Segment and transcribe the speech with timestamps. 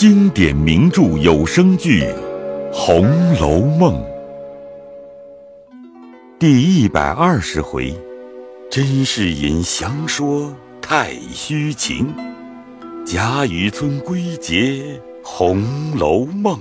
[0.00, 2.04] 经典名著有声剧
[2.72, 4.02] 《红楼梦》
[6.38, 7.94] 第一百二十回：
[8.70, 12.14] 甄士隐详说太虚情，
[13.04, 14.84] 贾雨村归结
[15.22, 16.58] 《红楼梦》。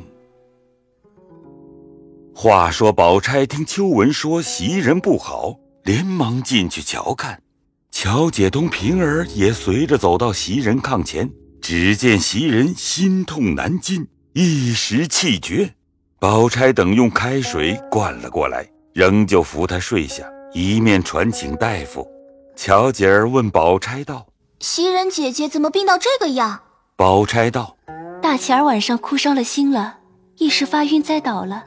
[2.35, 7.41] 话说，宝钗听秋文说袭人不好，连忙进去瞧看。
[7.89, 11.31] 乔姐同平儿也随着走到袭人炕前，
[11.61, 15.73] 只见袭人心痛难禁，一时气绝。
[16.19, 22.07] 宝钗等用开水灌了过来，仍旧扶她睡下，一面传请大夫。
[22.55, 24.27] 乔姐儿问宝钗道
[24.59, 26.61] ：“袭人姐姐怎么病到这个样？”
[26.97, 27.77] 宝钗道
[28.21, 29.99] ：“大前儿晚上哭伤了心了，
[30.37, 31.63] 一时发晕栽倒了。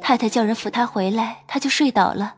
[0.00, 2.34] 太太叫人扶她回来，她就睡倒了。”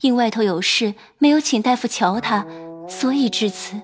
[0.00, 2.46] 因外头有事，没有请大夫瞧她，
[2.88, 3.74] 所以至此。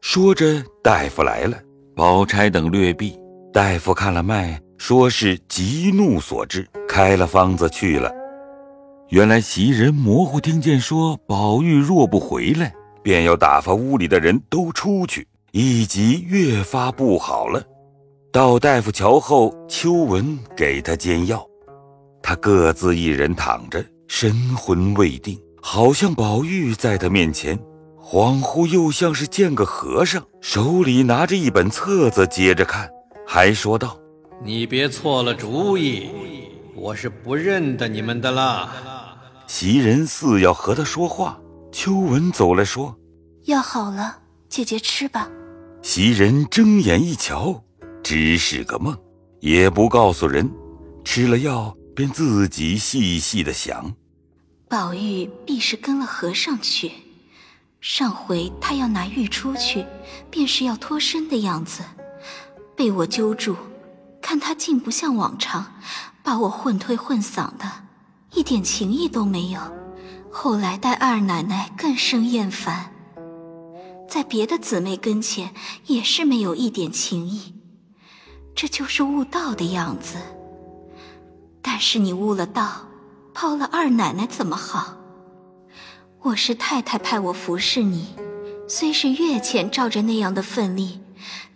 [0.00, 1.58] 说着，大夫来了，
[1.94, 3.18] 宝钗等略避。
[3.52, 8.12] 大夫看了脉，说是急怒所致，开了方子去了。
[9.08, 17.62] 原来袭人模糊听见说宝玉若不回来，便要打发屋里的人都出去，以及越发不好了。
[18.32, 21.44] 到大夫瞧后，秋文给他煎药，
[22.22, 25.38] 他各自一人躺着，神魂未定。
[25.62, 27.58] 好像宝玉在他面前，
[28.08, 32.88] 恍惚又像是见个和尚，手里拿着一本册子，接着看，
[33.26, 33.98] 还说道
[34.44, 36.08] ：“你别错了主意，
[36.76, 38.70] 我是不认得你们的啦。”
[39.48, 41.40] 袭人似要和他说话，
[41.72, 42.96] 秋文走来说
[43.46, 45.28] ：“药好了，姐姐吃吧。”
[45.82, 47.60] 袭人睁眼一瞧，
[48.04, 48.96] 只是个梦，
[49.40, 50.48] 也不告诉人，
[51.02, 53.92] 吃了药便自己细细的想。
[54.68, 56.92] 宝玉必是跟了和尚去。
[57.88, 59.86] 上回他要拿玉出去，
[60.28, 61.84] 便是要脱身的样子，
[62.74, 63.54] 被我揪住，
[64.20, 65.64] 看他竟不像往常，
[66.24, 67.70] 把我混推混搡的，
[68.32, 69.60] 一点情意都没有。
[70.32, 72.92] 后来待二奶奶更生厌烦，
[74.08, 75.54] 在别的姊妹跟前
[75.86, 77.54] 也是没有一点情意，
[78.56, 80.16] 这就是悟道的样子。
[81.62, 82.82] 但是你悟了道。
[83.32, 84.96] 抛了二奶奶怎么好？
[86.22, 88.08] 我是太太派我服侍你，
[88.68, 91.00] 虽是月前照着那样的份例，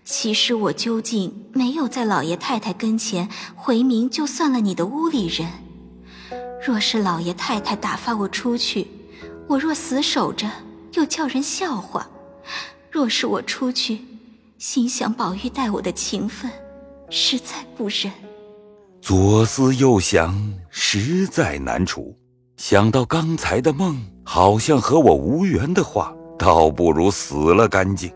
[0.04, 5.48] 其实我究竟没有在老爷太太跟前回明，就算了你的屋里人。
[6.64, 8.86] 若是老爷太太打发我出去，
[9.48, 10.48] 我若死守着，
[10.92, 12.06] 又叫人笑话；
[12.90, 13.98] 若是我出去，
[14.58, 16.50] 心想宝玉待我的情分，
[17.08, 18.12] 实在不忍。
[19.00, 20.38] 左思右想，
[20.70, 22.14] 实在难处。
[22.60, 28.12] 想到刚才的梦，好像和我无缘的话，倒不如死了干净。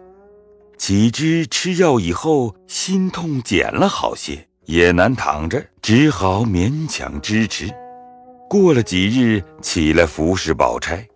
[0.77, 7.71] 岂知吃药以后，心痛减了好些，也难躺着，只好勉强支持。
[8.51, 11.09] 过了几日，起来服侍宝钗。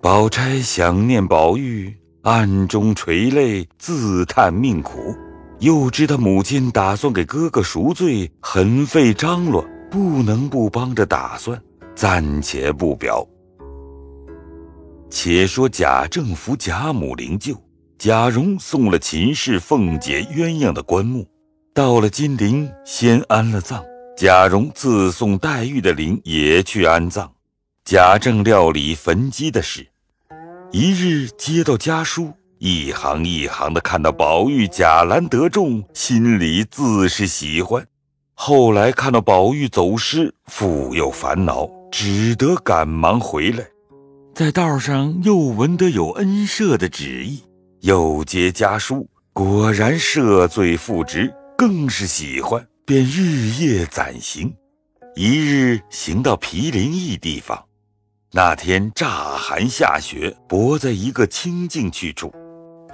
[0.00, 5.12] 宝钗想念宝玉，暗中垂泪，自叹命苦。
[5.58, 11.60] 又知他母亲打算给哥哥赎罪，很费张罗，不能不帮着打算，
[11.98, 13.26] 暂且不表。
[15.10, 17.56] 且说贾政扶贾母灵柩，
[17.98, 21.26] 贾蓉送了秦氏、凤姐鸳鸯的棺木，
[21.74, 23.84] 到了金陵，先安了葬。
[24.16, 27.28] 贾蓉自送黛玉的灵也去安葬。
[27.84, 29.84] 贾政料理焚鸡的事，
[30.70, 32.32] 一日接到家书。
[32.58, 37.84] 一行一行的看到宝玉贾兰得中，心里自是喜欢。
[38.34, 43.64] 后来看到宝玉走失，复又烦恼，只得赶忙回来。
[44.34, 47.42] 在道上又闻得有恩赦的旨意，
[47.80, 54.54] 又接家书，果然赦罪复职，更是喜欢，便日夜攒行。
[55.16, 57.60] 一日行到毗陵一地方，
[58.32, 62.32] 那天乍寒下雪，泊在一个清静去处。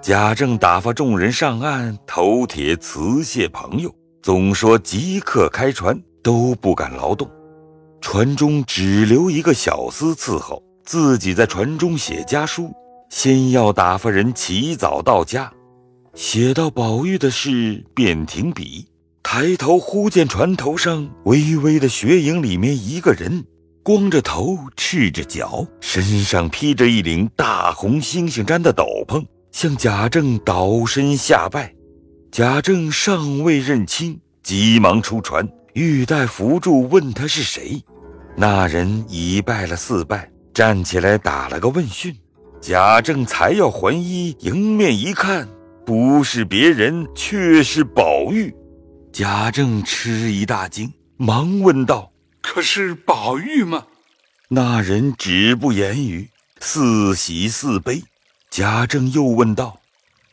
[0.01, 7.31] 贾政打发众人上岸头铁辞谢朋友，总说即刻开船，都不敢劳动。
[8.05, 12.71] 船中只留一个小厮伺候，自己在船中写家书。
[13.09, 15.51] 先要打发人起早到家，
[16.15, 18.87] 写到宝玉的事，便停笔。
[19.23, 23.43] 抬头忽见船头上微微的雪影里面一个人，
[23.83, 29.25] 光着头，赤着脚，身上披着一领大红猩猩毡的斗篷。
[29.51, 31.75] 向贾政倒身下拜，
[32.31, 37.83] 贾政尚未认清，急忙出船，欲待扶住，问他是谁。
[38.37, 42.15] 那人已拜了四拜，站起来打了个问讯。
[42.61, 45.49] 贾政才要还衣，迎面一看，
[45.87, 48.55] 不是别人，却是宝玉。
[49.13, 52.11] 贾政吃一大惊，忙问道
[52.43, 53.87] ：“可是宝玉吗？”
[54.49, 56.29] 那人止不言语，
[56.59, 58.03] 似喜似悲。
[58.51, 59.79] 贾政又问道：“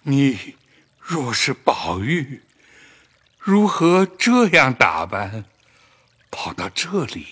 [0.04, 0.56] 你
[1.00, 2.42] 若是宝玉，
[3.38, 5.46] 如何这样打扮，
[6.32, 7.28] 跑到这里？”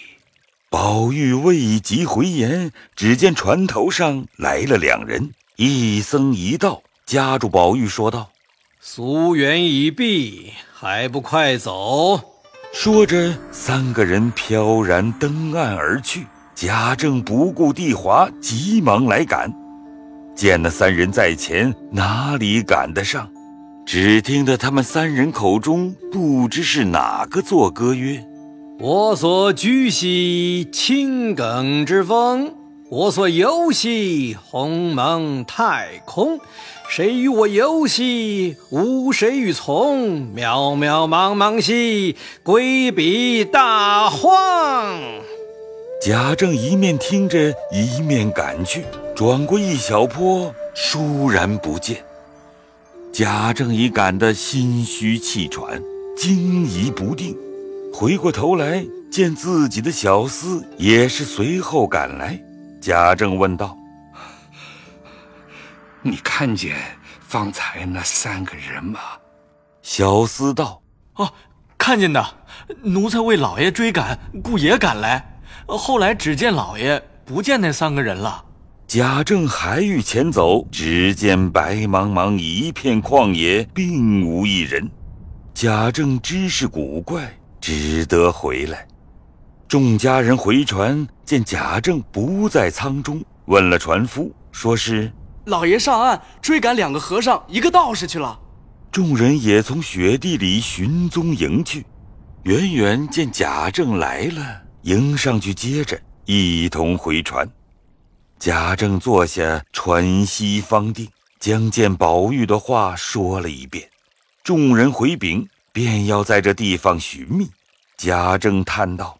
[0.72, 8.30] 宝玉未及回言，只见船头上来了两人，一僧一道，夹住宝玉说道
[8.80, 12.22] ：“俗缘已毕，还不快走？”
[12.72, 16.28] 说着，三个人飘然登岸而去。
[16.54, 19.52] 贾政不顾地滑，急忙来赶。
[20.36, 23.28] 见那三人在前，哪里赶得上？
[23.88, 28.24] 只听得他们三人口中不知是哪个作歌曰
[28.82, 32.54] ：“我所居兮青埂之峰，
[32.90, 36.40] 我所游兮鸿蒙太空。
[36.88, 38.56] 谁与我游兮？
[38.70, 40.22] 无谁与从。
[40.34, 44.98] 渺渺茫茫兮，归彼大荒。”
[46.02, 51.98] 贾政一面听着，一面赶去，转过一小坡，倏然不见。
[53.12, 55.84] 贾政已赶得心虚气喘，
[56.16, 57.36] 惊疑不定，
[57.94, 62.40] 回过头来见自己的小厮也是随后赶来。
[62.82, 63.78] 贾政问道
[66.02, 66.78] ：“你看见
[67.20, 69.00] 方才那三个人吗？”
[69.82, 70.82] 小厮道
[71.16, 71.34] ：“哦，
[71.78, 72.26] 看见的，
[72.84, 78.46] 奴才为老爷追赶，故也赶来。”后来只见老爷，不见那三个人了。
[78.88, 84.90] 贾政还欲前走，只见白茫茫一片旷野，并无一人。
[85.54, 88.88] 贾政知是古怪，只得回来。
[89.68, 95.12] 众家人回船，见贾政不在舱中，问了船夫，说是
[95.46, 98.40] 老爷上岸追赶两个和尚，一个道士去了。
[98.92, 101.86] 众人也从雪地里寻踪迎去，
[102.44, 104.62] 远远见贾政来了。
[104.84, 107.48] 迎上去，接着一同回船。
[108.40, 111.08] 贾政坐下，喘息方定，
[111.40, 113.88] 将见宝玉的话说了一遍。
[114.42, 117.52] 众人回禀，便要在这地方寻觅。
[117.98, 119.20] 贾政叹道：“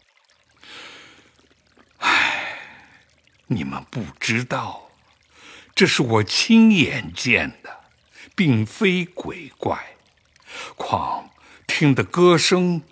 [1.98, 2.58] 唉，
[3.46, 4.90] 你们不知道，
[5.74, 7.80] 这是我亲眼见的，
[8.34, 9.78] 并非鬼怪。
[10.76, 11.30] 况
[11.66, 12.82] 听得歌声，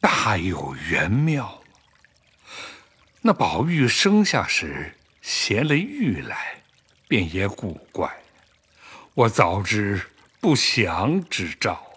[0.00, 1.62] 大有玄妙。”
[3.22, 6.62] 那宝玉生下时衔了玉来，
[7.08, 8.10] 便也古怪。
[9.14, 10.10] 我早知
[10.40, 11.89] 不祥之兆，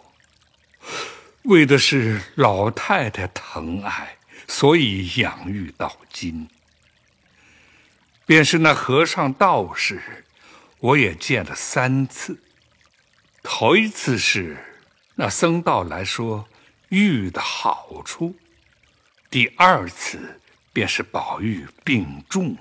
[1.44, 4.18] 为的是老太太疼爱，
[4.48, 6.50] 所以养育到今。
[8.26, 10.26] 便是那和尚道士，
[10.80, 12.42] 我也见了三次。
[13.42, 14.58] 头一次是
[15.16, 16.48] 那僧道来说
[16.90, 18.36] 玉的好处，
[19.30, 20.40] 第二次。
[20.76, 22.58] 便是宝玉病重，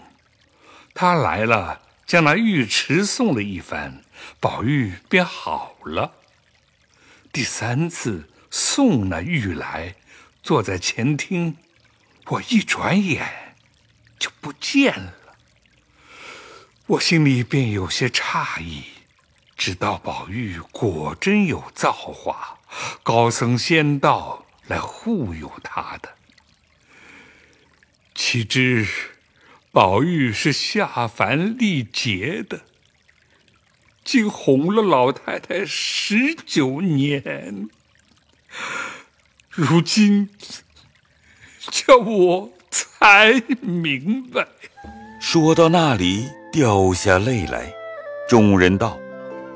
[0.93, 4.02] 他来了，将那玉持送了一番，
[4.38, 6.12] 宝玉便好了。
[7.32, 9.94] 第三次送那玉来，
[10.43, 11.56] 坐在前厅，
[12.26, 13.56] 我一转眼
[14.19, 15.14] 就不见了。
[16.84, 18.82] 我心里便有些诧异，
[19.56, 22.58] 知道宝玉果真有造化，
[23.03, 26.17] 高僧仙道来护佑他的。
[28.15, 28.86] 岂知
[29.70, 32.67] 宝玉是下凡历劫的，
[34.05, 37.70] 竟哄了老太太十九年。
[39.50, 40.30] 如今
[41.58, 44.46] 叫我才明白。
[45.20, 47.72] 说到那里，掉下泪来。
[48.28, 48.98] 众人道：“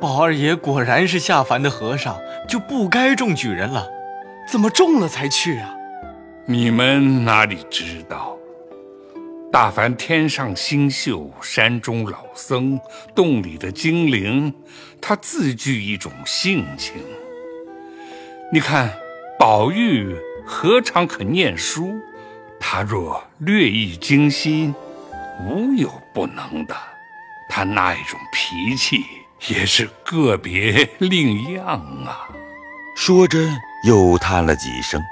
[0.01, 3.89] 宝二爷果然是下凡的和尚，就不该中举人了。
[4.49, 5.75] 怎么中了才去啊？
[6.47, 8.37] 你们哪里知道？”
[9.53, 12.79] 大凡天上星宿、山中老僧、
[13.15, 14.53] 洞里的精灵，
[15.01, 16.95] 他自具一种性情。
[18.53, 18.93] 你看，
[19.37, 20.15] 宝玉
[20.47, 21.93] 何尝肯念书？
[22.61, 24.73] 他若略一精心，
[25.45, 26.77] 无有不能的。
[27.49, 29.05] 他那一种脾气，
[29.49, 31.67] 也是个别另样
[32.07, 32.29] 啊。
[32.95, 33.39] 说着，
[33.85, 35.03] 又叹了几声。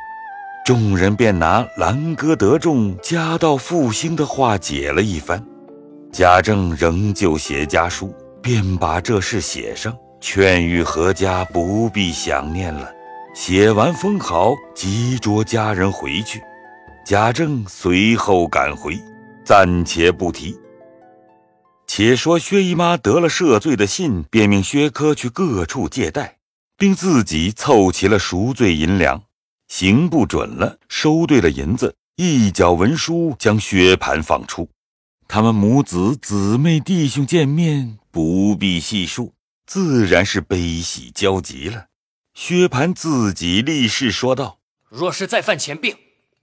[0.65, 5.45] 众人便拿“兰哥得中，家道复兴”的话解了一番。
[6.13, 12.91] 贾政仍旧写家书，便把这事写上，劝谕何家不必想念了。
[13.35, 16.41] 写完封好，即着家人回去。
[17.05, 18.97] 贾政随后赶回，
[19.45, 20.57] 暂且不提。
[21.89, 26.37] 且说薛姨妈得了赦罪的信，便命薛科去各处借贷，
[26.79, 29.21] 并自己凑齐了赎罪银两，
[29.67, 34.69] 行不准了，收对了银子，一角文书将薛蟠放出。
[35.27, 39.35] 他们母子姊妹弟兄见面，不必细数，
[39.67, 41.87] 自然是悲喜交集了。
[42.35, 44.59] 薛蟠自己立誓说道
[44.91, 45.97] ：“若是再犯前病，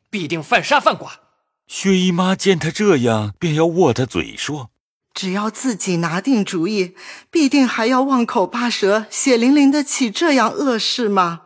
[0.10, 1.20] 必定犯杀犯剐。”
[1.68, 4.72] 薛姨妈见他这样，便要握他嘴说。
[5.14, 6.96] 只要自己拿定主意，
[7.30, 11.42] 必定还要妄口巴舌、血淋淋的起这样恶事吗？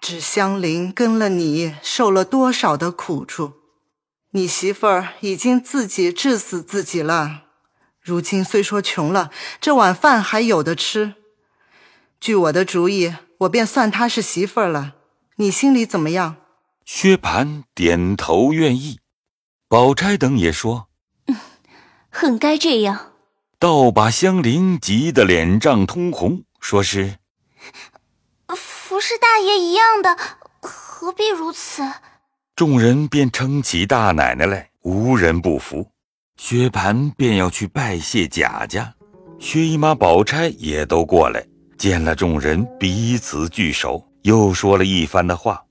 [0.00, 3.54] 芷香菱跟了你，受了多少的苦处？
[4.32, 7.44] 你媳妇儿已经自己治死自己了。
[8.00, 11.14] 如今虽说穷了，这碗饭还有的吃。
[12.20, 14.96] 据我的主意，我便算她是媳妇儿了。
[15.36, 16.36] 你心里怎么样？
[16.84, 18.98] 薛蟠点头愿意。
[19.68, 20.88] 宝钗等也说。
[21.26, 21.36] 嗯
[22.10, 23.12] 很该这样，
[23.58, 27.18] 倒把香菱急得脸涨通红，说是
[28.56, 30.16] ：“服侍大爷一样的，
[30.60, 31.88] 何必如此？”
[32.56, 35.92] 众人便称起大奶奶来，无人不服。
[36.36, 38.92] 薛蟠便要去拜谢贾家，
[39.38, 41.46] 薛姨妈、宝钗也都过来，
[41.80, 45.64] 见了众人，彼此聚首，又说了一番的话。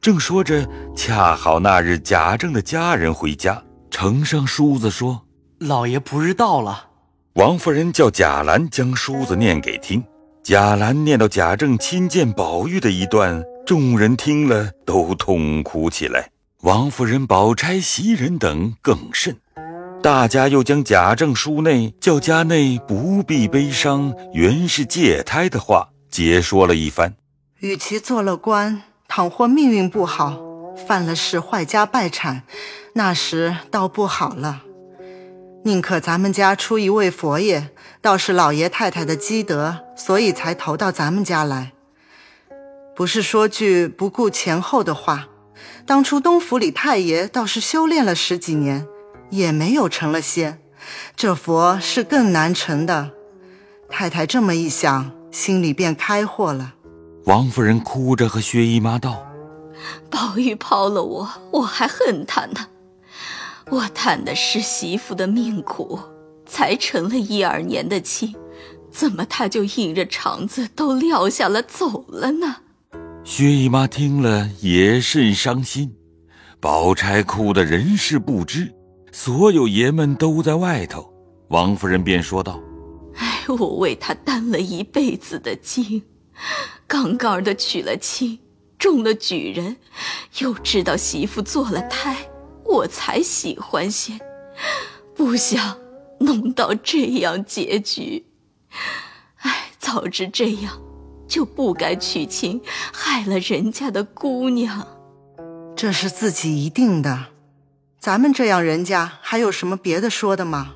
[0.00, 0.66] 正说着，
[0.96, 5.26] 恰好那日贾政的家人回家，呈上书子说。
[5.58, 6.88] 老爷不日到了。
[7.34, 10.02] 王夫人叫贾兰将书子念给听。
[10.42, 16.30] 贾兰念到贾政亲见宝玉的一段，众人听了都痛哭起来。
[16.62, 19.36] 王夫人、宝钗、袭人等更甚。
[20.02, 27.14] 大家又将贾政书内叫家内不必悲伤，原是借胎的话解说了一番。
[27.60, 30.40] 与其做了官，倘或命运不好，
[30.88, 32.42] 犯了事坏家败产，
[32.94, 34.62] 那时倒不好了。
[35.62, 37.68] 宁可咱们家出一位佛爷，
[38.00, 41.70] 倒是老爷太太的积德，所以才投到咱们家来。
[42.96, 45.28] 不是说句不顾前后的话，
[45.86, 48.84] 当初东府里太爷倒是修炼了十几年，
[49.32, 50.60] 也没有成了仙，
[51.16, 53.12] 这佛是更难成的。
[53.88, 56.74] 太太这么一想，心里便开阔了。
[57.24, 59.26] 王夫人哭着和薛姨妈道
[60.10, 62.66] ：“宝玉抛了我，我还恨他呢。”
[63.70, 65.98] 我叹的是媳妇的命苦，
[66.44, 68.34] 才成了一二年的亲，
[68.90, 72.56] 怎么他就硬着肠子都撂下了走了呢？
[73.24, 75.94] 薛姨妈听了也甚伤心，
[76.60, 78.74] 宝钗哭得人事不知，
[79.12, 81.12] 所有爷们都在外头。
[81.48, 82.58] 王夫人便说道
[83.16, 86.02] ：“哎，我为他担了一辈子的惊，
[86.86, 88.38] 刚刚的娶了亲，
[88.78, 89.76] 中了举人，
[90.38, 92.16] 又知道媳妇做了胎。”
[92.64, 94.18] 我才喜欢些，
[95.14, 95.76] 不想
[96.20, 98.24] 弄到这样结局。
[99.38, 100.80] 哎，早知这样，
[101.28, 104.86] 就不该娶亲，害了人家的姑娘。
[105.76, 107.26] 这是自己一定的，
[108.02, 110.74] 咱们这样人家还有什么别的说的吗？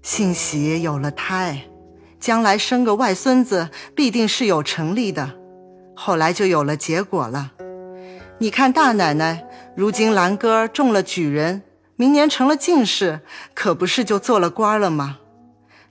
[0.00, 1.64] 幸喜有了胎，
[2.18, 5.32] 将来生个外孙子，必定是有成立的。
[5.94, 7.52] 后来就有了结果了。
[8.38, 9.44] 你看大奶奶。
[9.76, 11.62] 如今兰哥中了举人，
[11.96, 13.20] 明年成了进士，
[13.54, 15.18] 可不是就做了官了吗？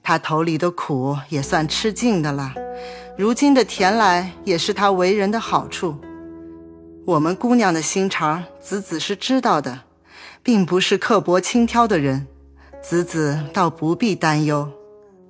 [0.02, 2.56] 他头里的苦也算吃尽的了，
[3.16, 5.96] 如今的甜来也是他为人的好处。
[7.06, 9.80] 我们姑娘的心肠，子子是知道的，
[10.44, 12.28] 并不是刻薄轻佻的人，
[12.82, 14.72] 子子倒不必担忧。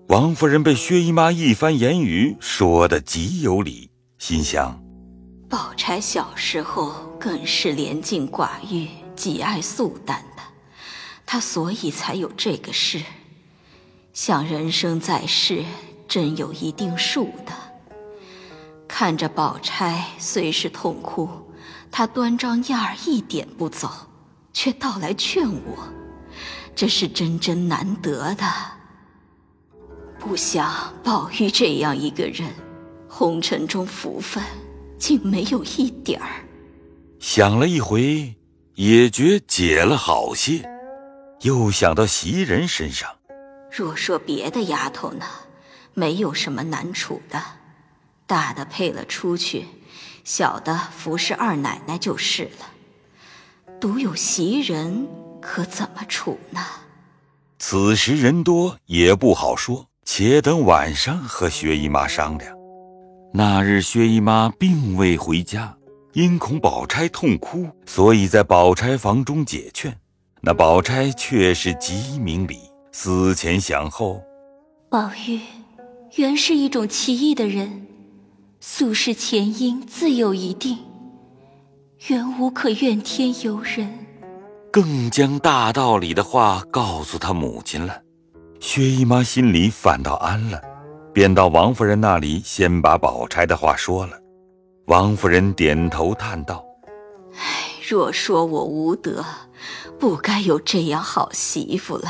[0.08, 4.82] 王夫人被薛姨妈一番言语说的极有理，心想。
[5.48, 10.44] 宝钗小时候更是怜敬寡欲、极爱素淡的，
[11.26, 13.02] 她所以才有这个事。
[14.14, 15.64] 想人生在世，
[16.08, 17.54] 真有一定数的。
[18.88, 21.30] 看着宝钗虽是痛哭，
[21.92, 23.90] 她端庄样儿一点不走，
[24.60, 25.88] 却倒来劝我，
[26.76, 28.46] 这是真真难得的。
[30.20, 32.54] 不想宝玉这样一个人，
[33.08, 34.44] 红尘中福分。
[34.98, 36.44] 竟没有一点儿。
[37.22, 38.36] 想了一回，
[38.76, 40.70] 也觉解了好些，
[41.40, 43.10] 又想到袭人身上。
[43.72, 45.26] 若说别的丫头呢，
[45.94, 47.42] 没有什么难处的，
[48.28, 49.68] 大的配了出去，
[50.26, 52.79] 小的服侍二奶奶就是了。
[53.80, 55.08] 独有袭人，
[55.42, 56.60] 可怎么处呢？
[57.60, 62.54] 此时人多也不好说，且等晚上和薛姨妈商量。
[63.34, 65.78] 那日，薛姨妈并未回家，
[66.12, 69.96] 因恐宝钗痛哭，所以在宝钗房中解劝。
[70.42, 72.60] 那宝钗却是极明理，
[72.92, 74.22] 思前想后，
[74.90, 75.40] 宝玉
[76.16, 77.88] 原是一种奇异的人，
[78.60, 80.78] 宿世前因自有一定，
[82.08, 84.06] 原无可怨天尤人。
[84.72, 88.02] 更将大道理的话告诉他母亲了。
[88.60, 90.62] 薛姨妈心里反倒安了，
[91.14, 94.18] 便到王夫人那里，先把宝钗的话说了。
[94.86, 96.64] 王夫人点头叹道
[97.36, 99.24] ：“唉，若说我无德，
[100.00, 102.10] 不该有这样好媳妇了。”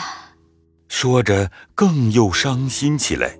[0.87, 3.37] 说着，更又伤心起来。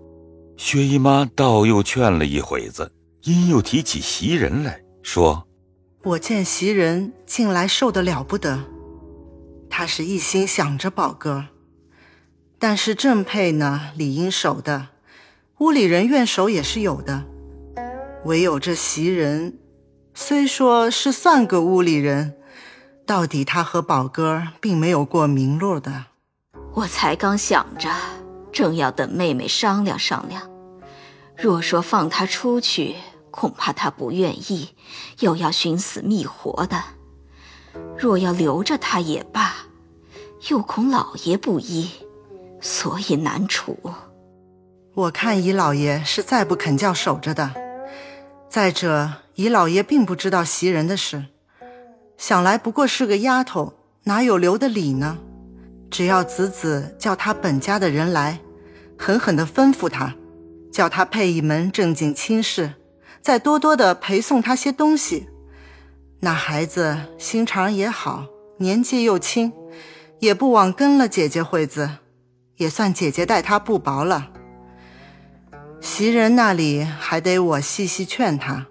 [0.56, 2.92] 薛姨妈倒又劝了一会子，
[3.24, 5.48] 因又提起袭人来说
[6.02, 8.64] ：“我见袭人近来瘦得了不得，
[9.70, 11.48] 她是一心想着宝哥。”
[12.62, 14.90] 但是正配呢，理应守的，
[15.60, 17.26] 屋里人愿守也是有的，
[18.26, 19.58] 唯有这袭人，
[20.14, 22.36] 虽说是算个屋里人，
[23.06, 26.08] 到底他和宝哥并没有过明路的。
[26.74, 27.90] 我才刚想着，
[28.52, 30.50] 正要等妹妹商量商量。
[31.38, 32.96] 若说放他出去，
[33.40, 34.72] 恐怕他不愿意，
[35.22, 36.76] 又要寻死觅活的；
[37.98, 39.56] 若要留着他也罢，
[40.50, 41.90] 又恐老爷不依。
[42.60, 43.78] 所以难处。
[44.94, 47.54] 我看姨老爷是再不肯叫守着的。
[48.50, 51.28] 再者，姨老爷并不知道袭人的事，
[52.18, 55.18] 想来不过是个丫头，哪有留的理呢？
[55.90, 58.42] 只要子子叫他本家的人来，
[58.98, 60.14] 狠狠地吩咐他，
[60.74, 62.74] 叫他配一门正经亲事，
[63.22, 65.30] 再多多的陪送他些东西。
[66.22, 68.26] 那孩子心肠也好，
[68.58, 69.54] 年纪又轻，
[70.20, 71.90] 也不枉跟了姐姐会子。
[72.58, 74.32] 也算姐姐待他不薄了。
[75.80, 78.66] 袭人那里还得我细细劝他，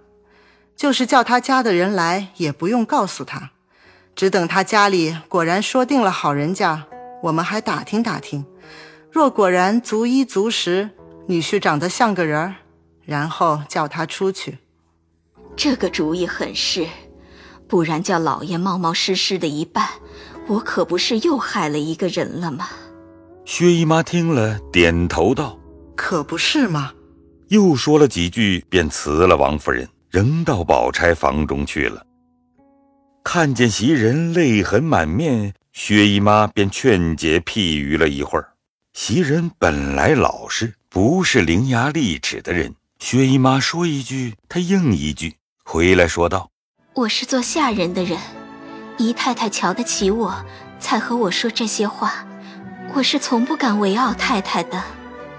[0.77, 3.53] 就是叫他家的人来，也不用告诉他，
[4.15, 6.85] 只等他家里果然说定了好人家，
[7.23, 8.45] 我们还打听打听。
[9.11, 10.91] 若果然足衣足食，
[11.27, 12.57] 女婿长得像个人儿，
[13.09, 14.59] 然后叫他出去。
[15.57, 16.87] 这个主意很是，
[17.67, 19.89] 不然叫老爷冒冒失失的一办，
[20.47, 22.69] 我可不是又害了一个人了吗？
[23.47, 25.59] 薛姨妈听了，点头道
[25.97, 26.93] ：“可不是吗？”
[27.49, 32.05] 又说了几句，便辞了王夫人，仍到宝钗房中去了。
[33.25, 38.53] 看见袭人泪痕满面，薛姨妈便劝解譬喻了一会儿。
[38.93, 42.75] 袭人本来老实，不是伶牙俐齿的人。
[42.99, 46.51] 薛姨妈说一句，她应一句，回来说道
[46.95, 48.19] ：“我是做下人的人，
[48.99, 50.45] 姨太太瞧得起我，
[50.81, 52.27] 才和我说这些话。”
[52.95, 54.83] 我是从不敢违拗太太的。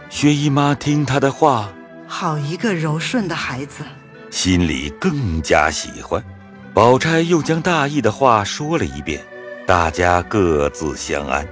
[0.09, 1.69] 薛姨妈听她的话，
[2.07, 3.83] 好一个柔顺的孩子，
[4.31, 6.23] 心里更加喜欢。
[6.73, 9.21] 宝钗又将大意的话说了一遍，
[9.67, 11.45] 大家各自相安。